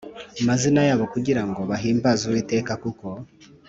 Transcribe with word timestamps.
mazina 0.47 0.81
yabo 0.87 1.05
kugira 1.13 1.41
ngo 1.47 1.61
bahimbaze 1.69 2.23
Uwiteka 2.25 2.71
kuko 2.83 3.07